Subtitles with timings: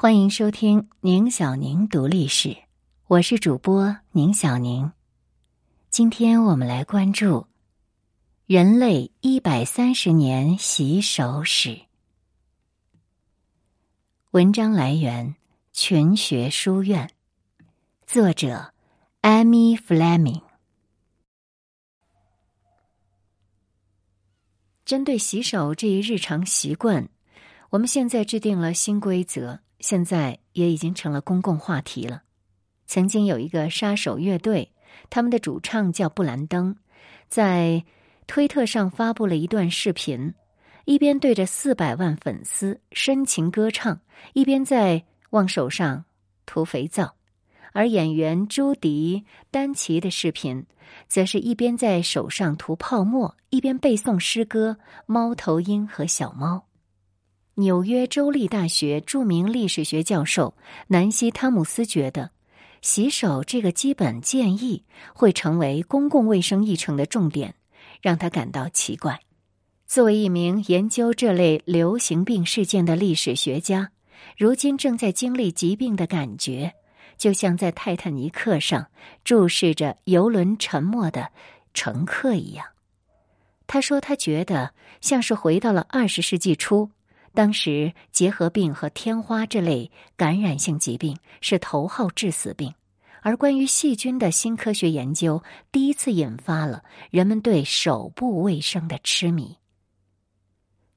[0.00, 2.56] 欢迎收听宁小宁读历史，
[3.08, 4.92] 我是主播宁小宁。
[5.90, 7.48] 今天我们来关注
[8.46, 11.80] 人类一百三十年洗手史。
[14.30, 15.34] 文章来源
[15.72, 17.10] 群学书院，
[18.06, 18.72] 作者
[19.22, 20.40] 艾米·弗莱明。
[24.84, 27.08] 针对洗手这一日常习惯，
[27.70, 29.58] 我们现在制定了新规则。
[29.80, 32.22] 现在也已经成了公共话题了。
[32.86, 34.72] 曾经有一个杀手乐队，
[35.10, 36.76] 他们的主唱叫布兰登，
[37.28, 37.84] 在
[38.26, 40.34] 推特上发布了一段视频，
[40.84, 44.00] 一边对着四百万粉丝深情歌唱，
[44.32, 46.04] 一边在往手上
[46.46, 47.14] 涂肥皂；
[47.72, 50.64] 而演员朱迪丹奇的视频，
[51.06, 56.56] 则是一边在手上涂泡沫，一边背诵诗歌《猫头鹰和小猫》。
[57.58, 60.54] 纽约州立大学著名历史学教授
[60.86, 62.30] 南希·汤姆斯觉得，
[62.82, 67.56] 洗手这个基本建议会成为公共卫生议程的重点，
[68.00, 69.18] 让他感到奇怪。
[69.88, 73.90] 作为一名研究这类流行病事件的历史学家，
[74.36, 76.74] 如今正在经历疾病的感觉，
[77.16, 78.86] 就像在泰坦尼克上
[79.24, 81.32] 注视着游轮沉没的
[81.74, 82.64] 乘客一样。
[83.66, 86.92] 他说：“他觉得像是回到了二十世纪初。”
[87.34, 92.74] 当时，结核病和天花这类感染性疾病是头号致死病，
[93.22, 99.56] 而关于细菌的新科学研究第一次引发了人们对手部卫生的痴迷。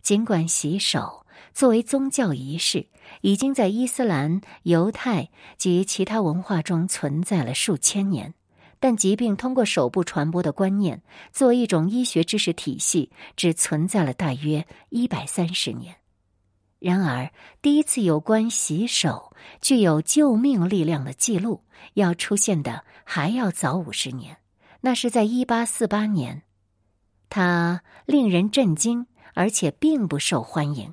[0.02, 2.88] 尽管洗手作为宗教仪式
[3.22, 8.34] 已经在伊斯兰、犹太及其他文化中存在了数千年，
[8.80, 15.96] 但疾病通过手部传播的观念作为一种医学知识体系只存在了大约一百三十年。
[16.82, 24.38] 然而，第一次有关洗手具有救命力量的记录要出现的还要早五十年，
[24.81, 26.42] 那是在一八四八年。
[27.30, 29.06] 它令人震惊，
[29.36, 30.92] 而且并不受欢迎。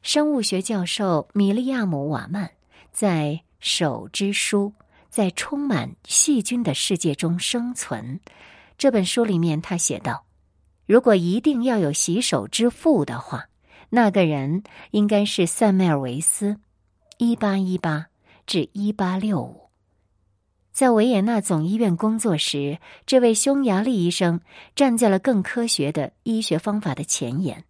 [0.00, 2.52] 生物学教授米利亚姆·瓦曼
[2.90, 3.26] 在
[3.60, 4.72] 《手之书：
[5.10, 8.18] 在充满细菌的世界中生存》
[8.78, 10.24] 这本书里面，他写道
[10.88, 13.48] ：“如果一定要有洗手之父的话。”
[13.90, 14.62] 那个人
[14.92, 16.58] 应该是塞缪尔维斯，
[17.18, 18.06] 一八一八
[18.46, 19.68] 至一八六五，
[20.72, 24.40] 在维也纳总医院工作时，这位匈牙利医生
[24.74, 27.64] 站在了更科学的医学方法的前沿。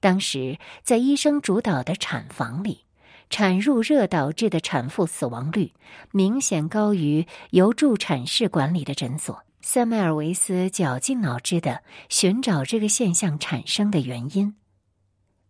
[0.00, 2.84] 当时，在医生主导的产房里，
[3.28, 5.72] 产褥热导致的产妇死亡率
[6.12, 9.44] 明显高于由助产士管理的诊所。
[9.60, 14.54] 塞缪尔维斯绞尽脑汁的寻找这个现象产生的原因。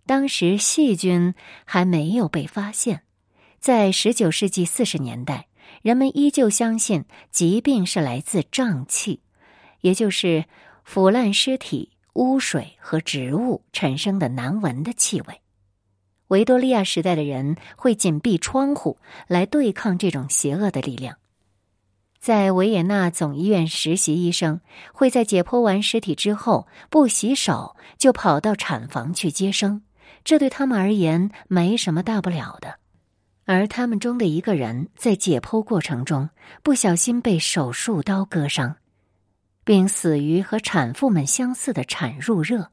[0.08, 1.34] 当时细菌
[1.66, 3.02] 还没有被发现，
[3.60, 5.48] 在十九世纪四十年代，
[5.82, 9.20] 人们依旧相信疾病是来自瘴气，
[9.82, 10.46] 也就是
[10.82, 15.42] 腐烂尸体、污水和植物产生的难闻的气味。
[16.28, 21.18] 维多利亚时代的人会紧闭窗户来对抗这种邪恶的力量。
[22.18, 24.62] 在维也纳总医院实习医生
[24.94, 29.82] 会在解剖完尸体之后不洗手就跑到产房去接生。
[30.28, 32.78] 这对他们而言没什么大不了的，
[33.46, 36.28] 而他们中的一个人在解剖过程中
[36.62, 38.76] 不小心被手术刀割伤，
[39.64, 42.70] 并死于和产妇们相似的产褥热。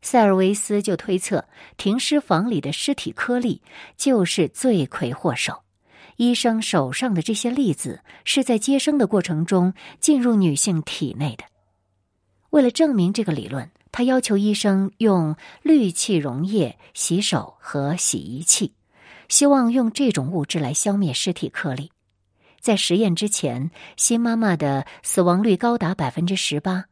[0.00, 3.60] 塞尔维斯就推测，停尸房里的尸体颗粒
[3.98, 5.64] 就是罪魁祸首。
[6.16, 11.44] 医生手上的这些粒子是在接生的过程中进入女性体内的。
[12.48, 13.70] 为了证明这个理论。
[13.96, 18.74] 他要求医生用氯气溶液洗手和洗衣器，
[19.28, 21.92] 希望用这种物质来消灭尸体颗粒。
[22.58, 26.86] 在实验之前，新妈妈的死亡率高达百分之十八，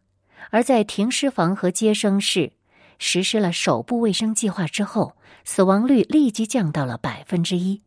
[0.51, 2.53] 而在停尸房和接生室
[3.01, 7.83] 实施了手部卫生计划之后，死亡率立即降到了百分之一。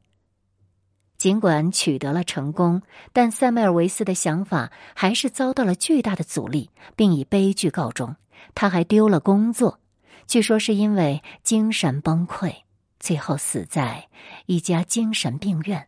[1.17, 2.81] 尽管取得了成功，
[3.13, 8.13] 但塞麦尔维斯的想法还是遭到了巨大的阻力，并以悲剧告终。
[8.53, 9.79] 他还丢了工作，
[10.27, 12.53] 据说是因为精神崩溃，
[12.99, 14.07] 最后死在
[14.45, 15.87] 一家精神病院。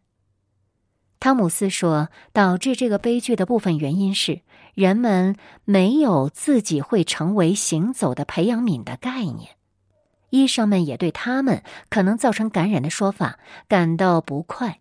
[1.19, 4.41] 汤姆斯说，导致这个悲剧的部分原因是
[4.75, 9.51] 人们没有自己会成为行走的培养皿的概念。
[10.29, 14.79] 医生们也对他们可能造成感染的说法感到不快。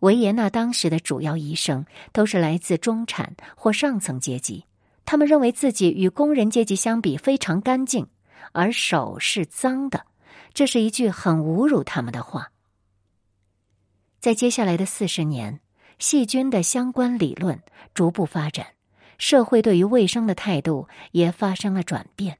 [0.00, 4.66] 维也纳当时的主要医生都是来自中产或上层阶级。
[5.06, 8.08] 他们认为自己与工人阶级相比非常干净，
[8.52, 10.04] 而手是脏的，
[10.52, 12.50] 这是一句很侮辱他们的话。
[14.18, 15.60] 在接下来的四十年，
[16.00, 17.62] 细菌的相关理论
[17.94, 18.66] 逐步发展，
[19.16, 22.38] 社会对于卫生的态度也发生了转变。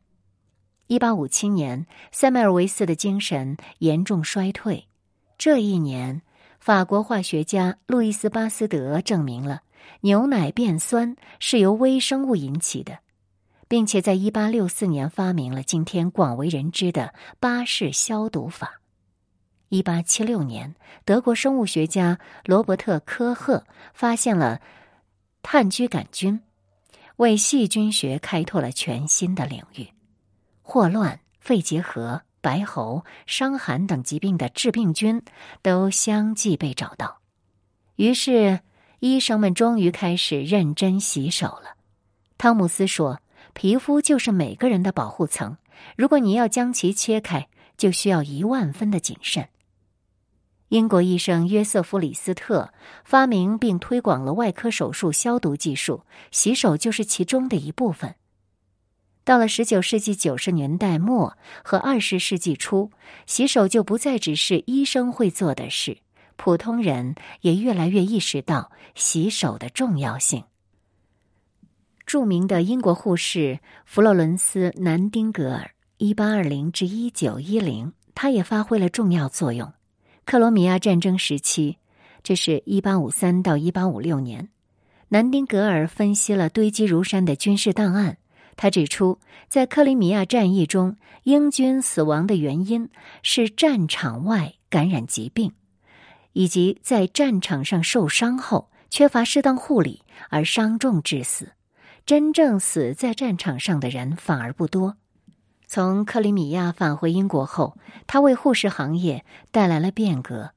[0.88, 4.88] 一八五七年，塞缪尔维斯的精神严重衰退。
[5.38, 6.22] 这一年，
[6.58, 9.62] 法国化学家路易斯巴斯德证明了
[10.00, 12.98] 牛奶变酸是由微生物引起的，
[13.68, 18.80] 并且在一八六四年发明了今天广为人知的巴氏消毒法。
[19.68, 24.60] 一八七六年，德国生物学家罗伯特科赫发现了
[25.42, 26.40] 炭疽杆菌，
[27.16, 29.88] 为细菌学开拓了全新的领域。
[30.62, 35.20] 霍乱、肺结核、白喉、伤寒等疾病的致病菌
[35.62, 37.18] 都相继被找到，
[37.96, 38.60] 于是
[39.00, 41.76] 医生们终于开始认真洗手了。
[42.38, 43.20] 汤姆斯说
[43.54, 45.56] ：“皮肤就是每个人的保护层，
[45.96, 49.48] 如果你要将其切开，就需要一万分的谨慎。”
[50.70, 52.72] 英国医生约瑟夫·李斯特
[53.04, 56.02] 发明并推广了外科手术消毒技术，
[56.32, 58.16] 洗手就是其中的一部分。
[59.22, 62.90] 到了十九世纪九十年代末和二十世纪初，
[63.26, 65.98] 洗手就不再只是医生会做的事，
[66.36, 70.44] 普通人也越来越意识到洗手的重要性。
[72.06, 79.72] 著名的英国护士弗洛伦斯·南丁格尔（一八二零至一九一零），他也发挥了重要作用。
[80.24, 81.78] 克罗米亚战争时期，
[82.22, 84.48] 这是一八五三到一八五六年，
[85.08, 88.18] 南丁格尔分析了堆积如山的军事档案。
[88.56, 89.18] 他指出，
[89.48, 92.88] 在克里米亚战役中，英军死亡的原因
[93.22, 95.52] 是战场外感染疾病，
[96.36, 101.52] 以及在战场上受伤后缺乏适当护理而伤重致死。
[102.04, 104.98] 真正死在战场上的人反而不多。
[105.66, 110.50] 从克里米亚返回英国后，他为护士行业带来了变革。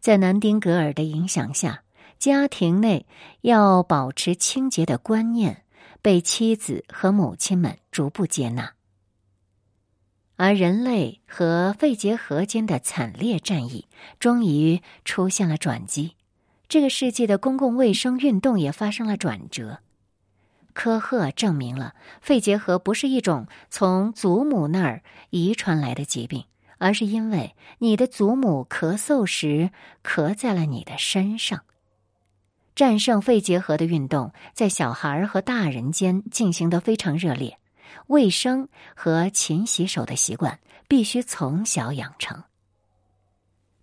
[0.00, 1.82] 在南丁格尔的影响下，
[2.18, 3.06] 家庭内
[3.42, 5.64] 要保持清洁的观念。
[6.00, 8.72] 被妻子和母亲们逐步接纳，
[10.38, 13.86] 而人类和肺结核间的惨烈战役
[14.20, 16.14] 终于出现了转机。
[16.68, 19.80] 这个世纪的公共卫生运动也发生了转折。
[20.74, 26.44] 科赫证明了肺结核不是一种从祖母那儿遗传来的疾病，
[26.78, 29.70] 而是因为你的祖母咳嗽时
[30.04, 31.64] 咳在了你的身上。
[32.76, 37.58] 战胜肺结核的运动在小孩和大人间进行的非常热烈，
[38.06, 42.44] 卫生和勤洗手的习惯必须从小养成。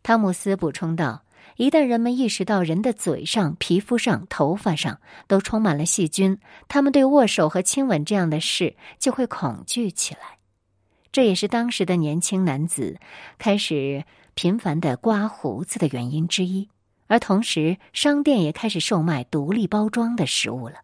[0.02, 1.24] 汤姆斯补充道
[1.58, 10.38] ：“一旦人们意识到人的嘴上、皮肤上、头发上都充满了细菌，他们对握手和亲吻这样的事就会恐惧起来。
[11.12, 13.00] 这也是当时的年轻男子
[13.38, 14.04] 开始
[14.34, 16.70] 频繁的刮胡子的原因之一。”
[17.08, 20.78] 而同时，商店也开始售卖独立包装的食物了。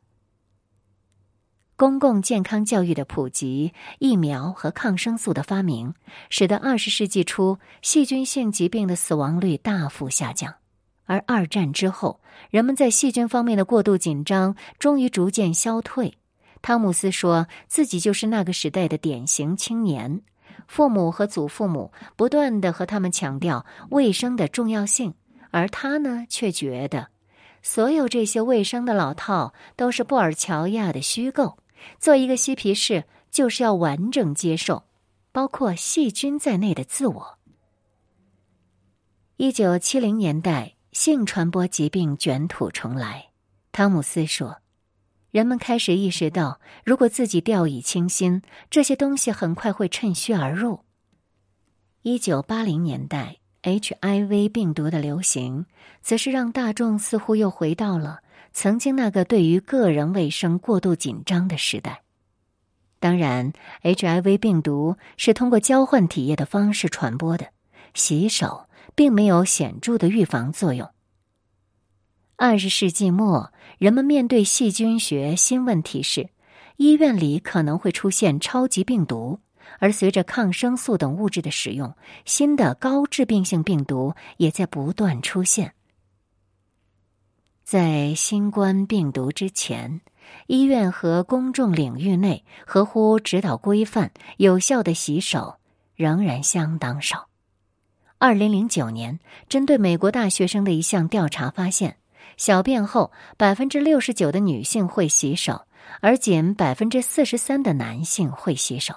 [1.81, 5.95] 公共健康教育的普及、疫苗和抗生素的发明，
[6.29, 10.53] 使得二十世纪初细菌性疾病的死亡率大幅下降。
[11.05, 16.19] 而二战之后，人们在细菌方面的过度紧张终于逐渐消退。
[16.61, 20.21] 汤姆斯说自己就是那个时代的典型青年，
[20.67, 25.15] 父母和祖父母不断的和他们强调卫生的重要性。
[25.49, 27.07] 而他呢，却觉得
[27.63, 31.57] 所有这些卫生的老套都是布尔乔亚的虚构。
[31.99, 34.83] 做一个嬉皮士，就是要完整接受
[35.31, 37.37] 包括细菌在内的自我。
[39.37, 43.29] 一九七零年代，性传播疾病卷土重来。
[43.71, 44.57] 汤姆斯说
[45.31, 50.81] ：“人们开始意识到，如果自己掉以轻心，这些东西很快会趁虚而入。”
[52.03, 53.37] 一九八零年代。
[53.63, 55.67] HIV 病毒的流行，
[56.01, 58.21] 则是让大众似乎又回到了
[58.53, 62.03] 曾经那个对于个人卫生过度紧张的时代。
[62.99, 67.47] 当然，HIV 病毒是通过交换体液的方式传播的，
[67.93, 70.89] 洗手并没有显著的预防作用。
[72.35, 76.29] 二十世纪末，人们面对细菌学新问题是，
[76.77, 79.39] 医院里可能会出现超级病毒。
[79.79, 85.73] 而随着抗生素等物质的使用，新的高致病性病毒也在不断出现。
[87.71, 90.01] 在新冠病毒之前，
[90.47, 95.55] 医院和公众领域内合乎指导规范、有效的洗手
[95.95, 97.29] 仍然相当少。
[98.17, 101.95] 二零零九年，针对美国大学生的一项调查发现，
[102.35, 105.65] 小便后百分之六十九的女性会洗手，
[106.01, 108.95] 而仅百分之四十三的男性会洗手。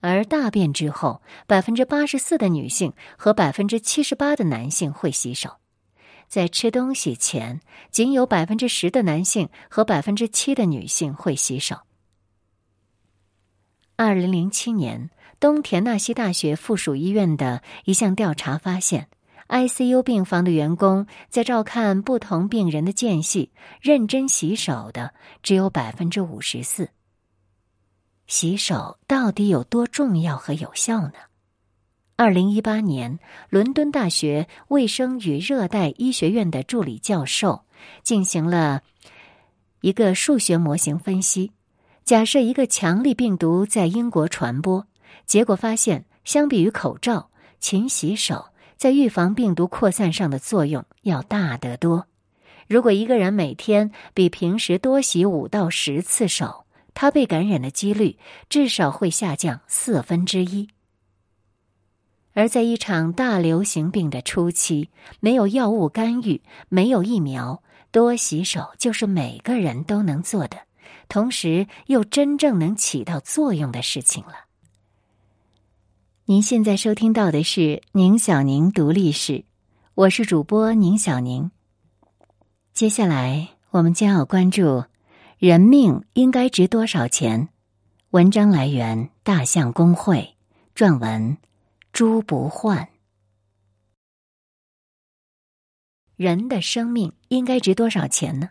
[0.00, 5.59] 而大便之后，百分之八十四的女性和百分之七十八的男性会洗手。
[6.30, 7.60] 在吃东西前，
[7.90, 11.80] 仅有百分之十的男性和百分之七的女性会洗手。
[13.96, 15.10] 二零零七年，
[15.40, 19.08] 东田纳西大学附属医院的一项调查发现
[19.48, 26.90] ，ICU 病房的员工在照看不同病人的间隙，认真洗手的只有百分之五十四。
[28.28, 31.14] 洗手到底有多重要和有效呢？
[32.20, 37.62] 二零一八年，伦敦大学卫生与热带医学院的助理教授
[38.02, 38.82] 进行了
[39.80, 41.52] 一个数学模型分析。
[42.04, 44.86] 假设一个强力病毒在英国传播，
[45.24, 52.06] 结果发现，相比于口罩，勤洗手在预防病毒扩散上的作用要大得多。
[52.68, 58.18] 如果一个人每天比平时多洗五到十次手，他被感染的几率
[58.50, 60.68] 至少会下降四分之一。
[62.40, 64.88] 而在一场大流行病的初期，
[65.20, 70.56] 没有药物干预，没有疫苗，多洗手就是每个人都能做的，
[71.06, 74.46] 同时又真正能起到作用的事情了。
[76.24, 79.44] 您现在收听到的是宁小宁读历史，
[79.94, 81.50] 我是主播宁小宁。
[82.72, 84.84] 接下来我们将要关注：
[85.36, 87.50] 人命应该值多少钱？
[88.12, 90.36] 文章来源：大象公会，
[90.74, 91.36] 撰文。
[91.92, 92.88] 猪不换，
[96.16, 98.50] 人的生命应该值多少钱呢？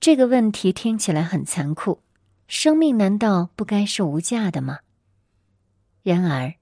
[0.00, 2.00] 这个问题听起来很残酷。
[2.48, 4.80] 生命难道不该是无价的吗？
[6.02, 6.54] 然而，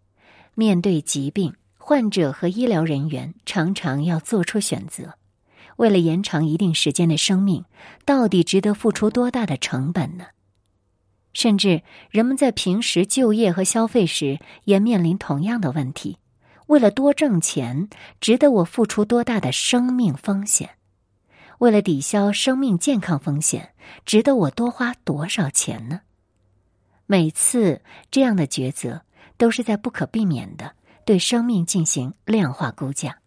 [0.54, 5.14] 面对疾病，患者和医疗人员常常要做出选择。
[5.76, 7.64] 为了延长一定时间的生命，
[8.04, 10.26] 到底值得付出多大的成本呢？
[11.32, 16.18] 甚至人们在平时就业和消费时也面临同样的问题：
[16.66, 17.88] 为了多挣钱，
[18.20, 20.70] 值得我付出多大的生命风险？
[21.58, 26.00] 为了抵消生命健康风险，值得我多花多少钱呢？
[27.06, 29.02] 每次这样的抉择，
[29.36, 33.18] 都是在不可避免的对生命进行量化估价。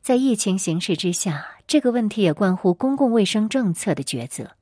[0.00, 4.55] 在疫情形势之下，这个问题也关乎公共卫生政策的抉择。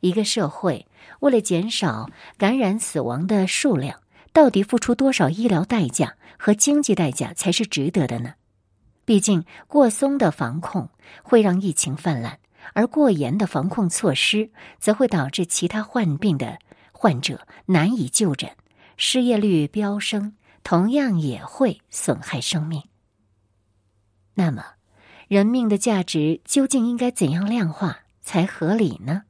[0.00, 0.86] 一个社会
[1.20, 4.00] 为了减少感染死亡的数量，
[4.32, 8.34] 到底付出多少医疗代价和经济代价才是值得的呢？
[9.04, 10.88] 毕竟，过松的防控
[11.22, 12.38] 会让疫情泛滥，
[12.74, 16.58] 而过严的防控措施则会导致其他患病的
[16.92, 18.50] 患者难以就诊，
[18.96, 22.84] 失业率飙升，同样也会损害生命。
[24.34, 24.64] 那么，
[25.26, 29.24] 人命的价值究竟应该怎样量化才合理呢？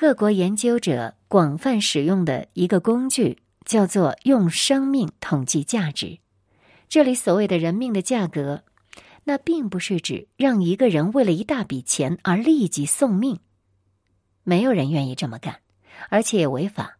[0.00, 6.20] 各国研究者广泛使用的一个工具叫做用生命统计价值。
[6.88, 8.64] 这里所谓的人命的价格，
[9.24, 13.40] 那并不是指让一个人为了一大笔钱而立即送命，
[14.42, 15.60] 没有人愿意这么干，
[16.08, 16.96] 而且也违法。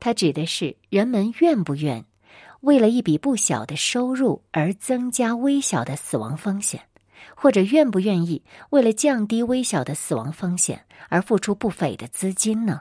[0.00, 2.06] 它指的是人们愿不愿
[2.62, 6.80] 为了一笔不小的收入而增加微小的死亡风险。
[7.34, 12.80] 或者愿不愿意为了降低微小的死亡风险而付出不菲的资金呢？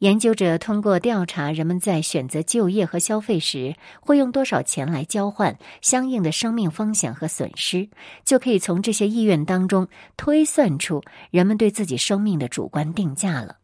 [0.00, 7.88] 研究者通过调查人们在选择就业和消费时会用多少钱来交换相应的生命风险和损失，
[8.22, 9.88] 就可以从这些意愿当中
[10.18, 13.56] 推算出人们对自己生命的主观定价了。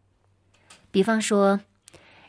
[0.90, 1.60] 比方说，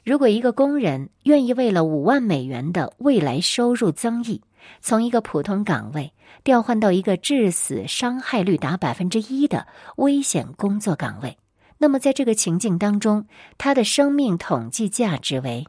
[0.03, 4.41] 如果一个工人愿意为了五万美元的未来收入增益，
[4.81, 6.13] 从一个普通岗位。
[6.43, 9.65] 调换到一个致死伤害率达百分之一的
[9.95, 11.37] 危险工作岗位，
[11.77, 13.27] 那么在这个情境当中，
[13.57, 15.65] 他的生命统计价值为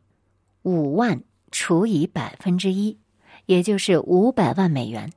[0.63, 1.23] 五万
[1.53, 2.99] 除以百分之一，
[3.47, 5.13] 也就是五百万美元。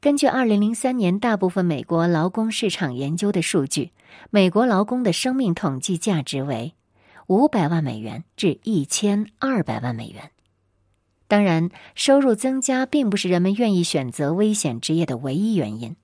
[0.00, 3.90] 根据二零零三年大部分美国劳工市场研究的数据，
[4.30, 6.72] 美国劳工的生命统计价值为
[7.26, 10.30] 五百万美元至一千二百万美元。
[11.30, 15.94] 当然，收入增加并不是人们愿意选择危险职业的唯一原因。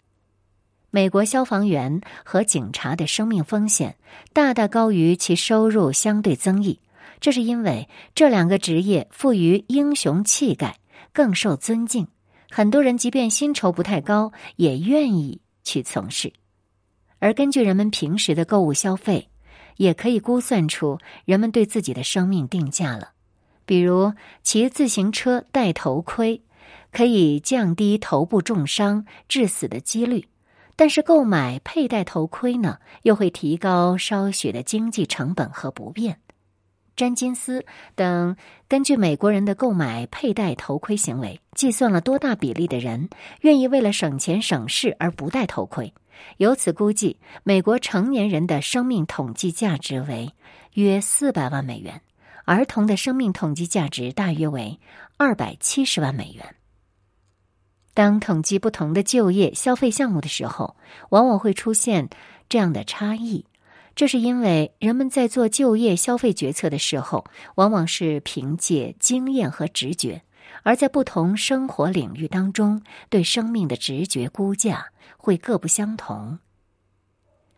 [0.92, 3.96] 美国消防员和警察的生命风险
[4.32, 6.78] 大大高于其收入相对增益，
[7.18, 10.78] 这是因为这两个职业富于英雄气概，
[11.12, 12.06] 更受尊敬。
[12.48, 16.32] 很多人即便薪酬不太高，也愿意去从事。
[17.18, 19.28] 而根据人们平时的购物消费，
[19.76, 23.10] 也可以估算出人们对自己的生命定价了。
[23.66, 26.40] 比如骑自行车戴头盔，
[26.92, 30.28] 可以降低头部重伤致死的几率，
[30.76, 36.18] 但是购买佩戴头盔呢，又会提高稍许的经济成本和不便。
[36.94, 38.36] 詹金斯等
[38.68, 43.10] 根据美国人的购买佩戴头盔行为，计算了多大比例的人
[43.42, 45.92] 愿意为了省钱省事而不戴头盔。
[46.38, 50.32] 由此估计，美国成年人的生命统计价值为
[50.72, 52.00] 约四百万美元，
[52.46, 54.78] 儿童的生命统计价值大约为
[55.16, 56.54] 二百七十万美元。
[57.92, 60.76] 当统计不同的就业消费项目的时候，
[61.08, 62.08] 往往会出现
[62.48, 63.46] 这样的差异。
[63.96, 67.24] 这是因为人们在做就业消费决策的时候，
[67.56, 70.20] 往往是凭借经验和直觉；
[70.62, 76.38] 而在不同生活领域当中，对生命的直觉估价会各不相同。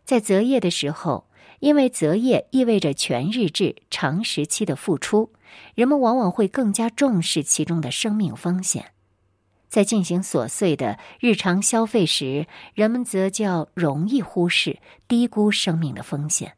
[0.03, 1.28] 在择业的时候，
[1.59, 5.31] 因为择业意味着全日制、长时期的付出，
[5.75, 8.91] 人们往往会更加重视其中的生命风险。
[9.67, 16.49] 在进行琐碎的日常消费时，人们则较容易忽视、低估生命的风险；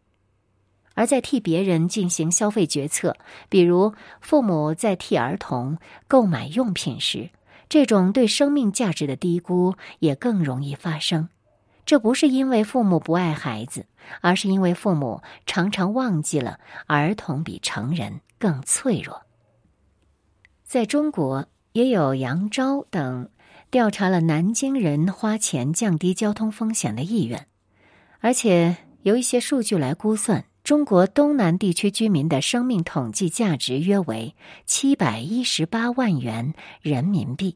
[0.94, 3.18] 而在替别人进行消费决策，
[3.50, 5.78] 比如父母在替儿童
[6.08, 7.32] 购买用品时，
[7.68, 11.28] 这种对生命价值的低估也更容易发生。
[11.92, 13.86] 这不是因为父母不爱孩子，
[14.22, 16.58] 而是因为父母常常忘记了
[16.88, 19.24] 儿童比成人更脆弱。
[20.64, 21.46] 在中国。
[21.74, 23.30] 也有杨昭等
[23.70, 27.48] 调查了南京人花钱降低交通风险的意愿，
[28.20, 37.56] 而且有一些数据来估算，中国东南地区居民的生命统计价值约为七百一十八万元人民币。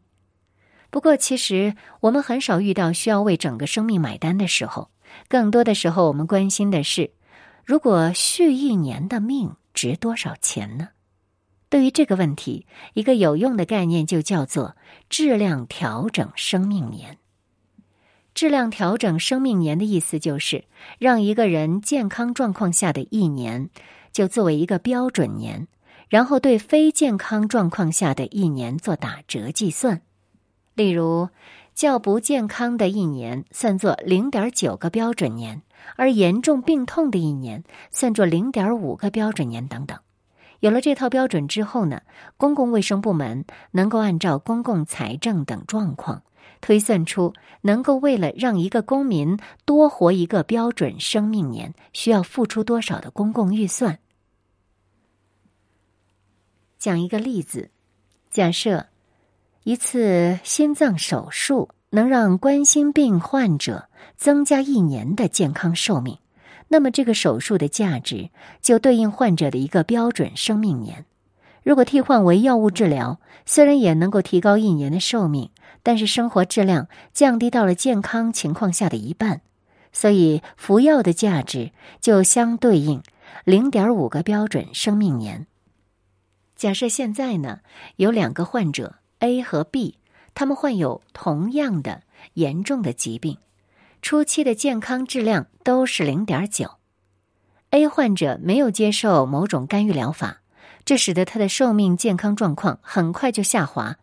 [0.89, 4.89] 不过，其实我们很少遇到需要为整个生命买单的时候，
[5.27, 7.11] 更多的时候我们关心的是，
[7.65, 10.89] 如果续一年的命值多少钱呢？
[11.67, 14.77] 对于这个问题，一个有用的概念就叫做
[15.09, 17.17] 质量调整生命年。
[18.33, 20.65] 质量调整生命年的意思就是
[20.99, 23.69] 让一个人健康状况下的一年
[24.11, 25.67] 就作为一个标准年，
[26.09, 30.01] 然后对非健康状况下的一年做打折计算。
[30.75, 31.29] 例如，
[31.73, 35.61] 较不健康的一年算作零点九个标准年，
[35.95, 39.97] 而严重病痛的一年算作零点五个标准年等等。
[40.59, 42.01] 有了这套标准之后呢，
[42.37, 46.23] 公共卫生部门能够按照公共财政等状况，
[46.59, 53.99] 推算出能够为了让一个公民多活一个标准生命年，需要付出多少的公共预算。
[56.77, 57.69] 讲一个例子，
[58.29, 58.87] 假设
[59.65, 66.19] 一次心脏手术能让冠心病患者增加一年的健康寿命。
[66.67, 68.29] 那么，这个手术的价值
[68.61, 71.05] 就对应患者的一个标准生命年。
[71.63, 75.49] 如果替换为药物治疗，虽然也能够提高一年的寿命，
[75.81, 79.41] 但是生活质量降低到了健康情况下的一半，
[79.91, 83.01] 所以服药的价值就相对应
[83.43, 85.47] 零点五个标准生命年。
[86.55, 87.61] 假设现在呢
[87.95, 89.97] 有两个患者 A 和 B，
[90.33, 93.37] 他们患有同样的严重的疾病。
[94.01, 96.71] 初期的健康质量都是零点九
[97.71, 100.41] ，A 患者没有接受某种干预疗法，
[100.85, 103.97] 这使得他的寿命健康状况很快就下滑，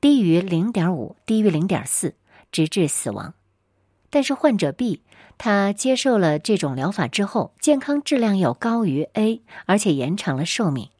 [0.00, 2.14] 低于零点五，低于零点四，
[2.52, 3.32] 直至死亡。
[4.10, 5.02] 但是患者 B，
[5.38, 10.90] 他接受了这种疗法之后，健康质量要高于 A，而且延长了寿命。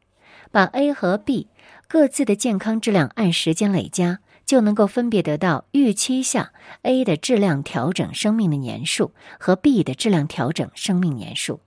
[0.51, 1.49] 把 A 和 B
[1.89, 4.21] 各自的健康质量按时间累加。
[4.47, 11.59] 就能够分别得到预期下 A 的质量调整生命的年数和 B 的质量调整生命年数。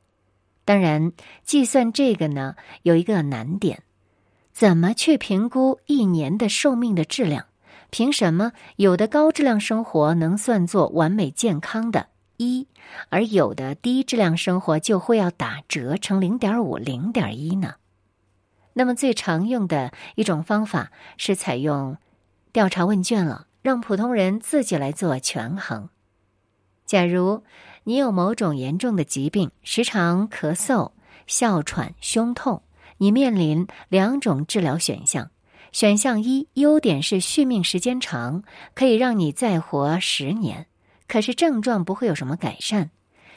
[0.63, 1.12] 当然，
[1.43, 3.84] 计算这个呢有一个难点：
[4.53, 7.47] 怎么去评估一年的寿命的质量？
[7.89, 12.65] 凭什么有的高质量生活能算作完美健康的一，
[13.10, 17.75] 而有的低质量生活就会要打折成零点五、零点一呢？
[18.73, 21.97] 那么最常用的一种方法是采用。
[22.51, 25.89] 调查问卷了，让普通人自己来做权衡。
[26.86, 27.43] 假如
[27.84, 30.91] 你有某种严重的疾病，时常咳嗽、
[31.27, 32.63] 哮喘、胸痛，
[32.97, 35.29] 你面临两种治疗选项。
[35.71, 40.65] 选项一，优点是续命时间长，可以让你再活十年，
[41.08, 42.89] 可是症状不会有什么改善。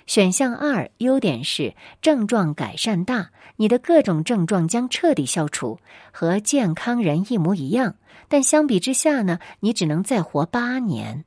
[0.07, 5.79] 选项二，优点是症状改善大，你的各种症状将彻底消除，
[6.13, 7.97] 和健康人一模一样。
[8.29, 11.25] 但相比之下呢，你只能再活八年。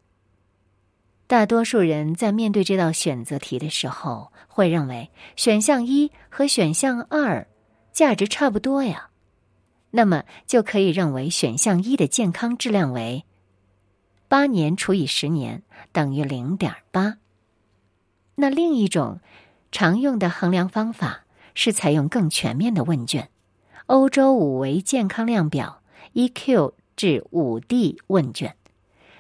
[1.27, 7.47] 大多数人在面对这道选择题的时候，会认为选项一和选项二
[7.91, 9.09] 价值差不多呀，
[9.91, 13.25] 那么就可以认为选项一的健康质量为
[14.27, 17.17] 八年除以十年等于零点八。
[18.35, 19.19] 那另一种
[19.71, 21.21] 常用的衡量方法
[21.53, 23.29] 是采用更全面的问卷，
[23.85, 25.81] 欧洲五维健康量表
[26.13, 28.55] （EQ） 至五 D 问卷。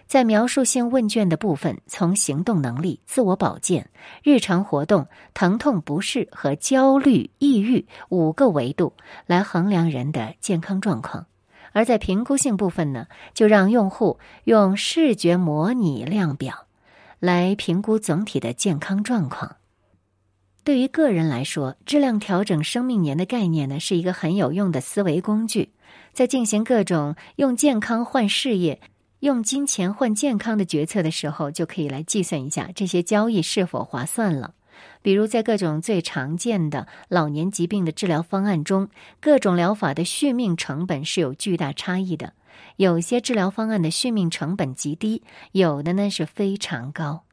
[0.07, 3.89] 在描述性问卷的部分，从行动能力、自我保健、
[4.21, 8.93] 日常活动、疼痛不适和焦虑、抑郁五个维度
[9.25, 11.25] 来衡量人的健康状况；
[11.71, 16.64] 而在评估性部分呢，就让用户用视觉模拟量表
[17.19, 19.57] 来评估总体的健康状况。
[20.63, 25.69] 对于个人来说，质量调整生命年的概念呢，是一个很有用的思维工具，
[26.11, 28.81] 在进行各种用健康换事业。
[29.19, 34.53] 用金钱换健康的决策的时候，就可以来计算一下这些交易是否划算了。
[35.01, 42.33] 比如，在各种最常见的老年疾病的治疗方案中，各种疗法的续命成本是有巨大差异的。
[42.77, 47.23] 有些治疗方案的续命成本极低，有的呢是非常高。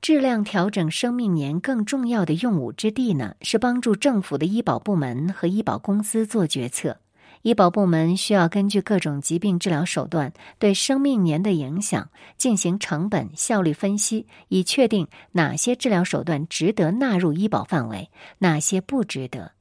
[0.00, 6.98] 质量调整生命年更重要的用武之地呢，是帮助政府的医保部门和医保公司做决策。
[7.42, 19.52] 医保部门需要根据各种疾病治疗手段对生命年的影响进行成本效率分析，以确定哪些治疗手段值得纳入医保范围，哪些不值得。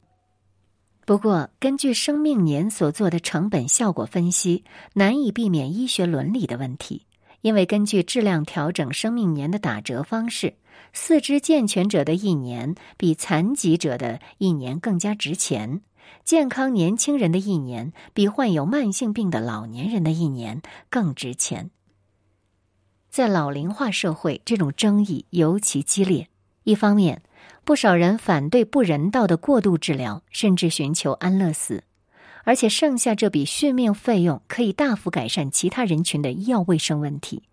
[1.10, 7.08] 不过，根据生命年所做的成本效果分析，难以避免医学伦理的问题，
[7.42, 10.54] 因为根据质量调整生命年的打折方式，
[10.94, 15.82] 四肢健全者的一年比残疾者的一年更加值钱。
[16.24, 21.72] 健康年轻人的一年比患有慢性病的老年人的一年更值钱。
[23.10, 26.28] 在老龄化社会，这种争议尤其激烈。
[26.66, 27.24] 一方面，
[27.70, 31.84] 不少人反对不人道的过度治疗，甚至寻求安乐死，
[32.44, 37.44] 而且剩下这笔续命费用可以大幅改善其他人群的医药卫生问题。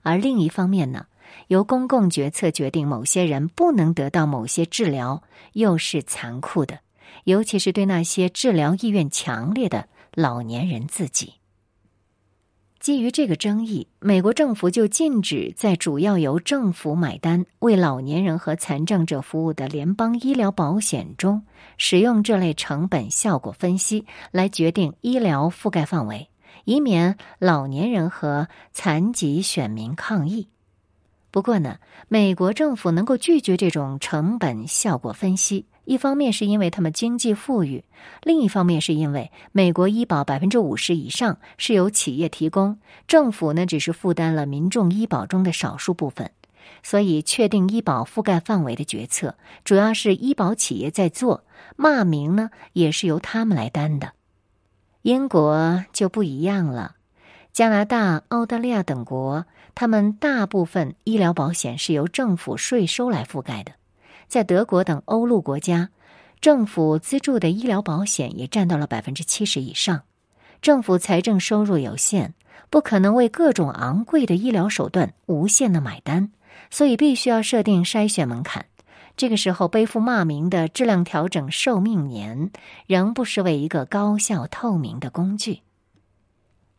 [0.00, 1.04] 而另一方面呢，
[1.48, 6.78] 由公共决策决定某些人不能得到某些治疗，又是残酷的。
[7.24, 11.34] 尤其是对那些治疗意愿强烈的老年人自己。
[12.86, 21.42] 基于这个争议，美国政府就禁止在主要由政府买单、为老年人和残障者服务的联邦医疗保险中
[21.78, 26.28] 使用这类成本效果分析来决定医疗覆盖范围，
[26.64, 30.48] 以免老年人和残疾选民抗议。
[31.32, 35.66] 不过呢，美国政府能够拒绝这种成本效果分析。
[35.86, 37.84] 一方面是因为他们经济富裕，
[38.22, 46.32] 另一方面是因为美国医保百分之五十以上是由企业提供，政府呢只是负担了民众医保中的少数部分，
[46.82, 51.44] 所以确定医保覆盖范围的决策主要是医保企业在做，
[51.76, 54.12] 骂名呢也是由他们来担的。
[55.02, 56.96] 英国就不一样了，
[57.52, 59.46] 加拿大、澳大利亚等国，
[59.76, 63.70] 他们大部分医疗保险是由政府税收来覆盖的。
[64.28, 65.90] 在德国等欧陆国家，
[66.40, 70.02] 政府资助的医疗保险也占到了百分之七十以上。
[70.60, 72.34] 政府财政收入有限，
[72.70, 76.30] 不可能为各种昂贵的医疗手段无限的买单，
[76.70, 78.66] 所以必须要设定筛选门槛。
[79.16, 82.50] 这个时候，背负骂名的质量调整寿命年，
[82.86, 85.60] 仍不失为一个高效透明的工具。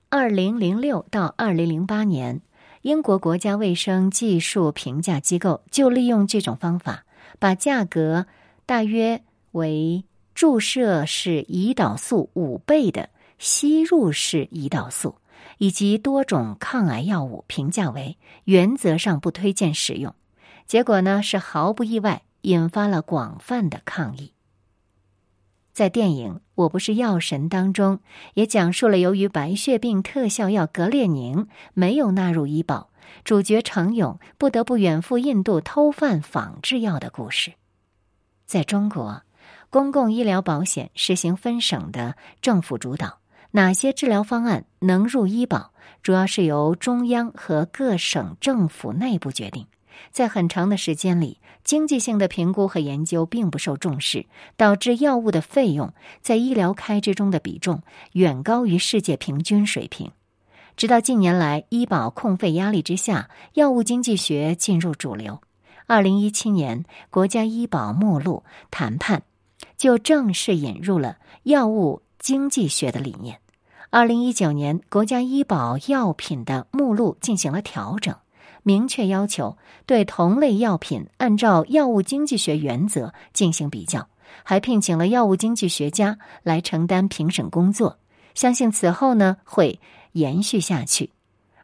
[0.09, 2.41] 二零零六到二零零八年，
[2.81, 7.05] 英国国家卫生技术评价机构就利用这种方法。
[7.39, 8.27] 把价格
[8.65, 15.15] 大约为注射式胰岛素五倍的吸入式胰岛素，
[15.57, 20.13] 以及多种抗癌药物评价为原则上不推荐使用。
[20.65, 24.33] 结果呢是毫不意外，引发了广泛的抗议。
[25.77, 27.99] 在电影《我不是药神》当中，
[28.33, 32.89] 也讲述了由于白血病特效药格列宁没有纳入医保。
[33.23, 37.53] 主角程勇不得不远赴印度偷贩仿制药的故事。
[38.47, 39.21] 在中国，
[39.69, 43.19] 公共医疗保险实行分省的政府主导，
[43.51, 49.67] 哪些治疗方案能入医保，主要是由中央和各省政府内部决定。
[50.11, 57.81] 在很长的时间里，经济性的评估和研究并不受重视，导致药物的费用在医疗开支中的比重
[58.13, 60.11] 远高于世界平均水平。
[60.75, 65.41] 直到近年来，医保控费压力之下，药物经济学进入主流。
[65.87, 69.23] 二零一七年，国家医保目录谈判
[69.77, 73.39] 就正式引入了药物经济学的理念。
[73.89, 78.13] 二零一九年，国家医保药品的目录进行了调整，
[78.67, 84.09] 明确要求对同类药品按照药物经济学原则进行比较，
[84.43, 87.97] 还聘请了药物经济学家来承担评审工作。
[88.35, 89.79] 相信此后呢会。
[90.13, 91.11] 延续下去，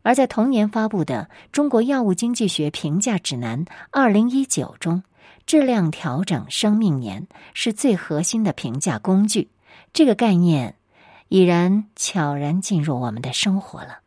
[0.04, 5.02] 而在同年发布的《中国药物经济学评价指南（二零一九）》中，
[5.48, 9.50] 质量调整生命年是最核心的评价工具。
[9.92, 10.76] 这个概念
[11.30, 14.03] 已然悄然进入我们的生活了。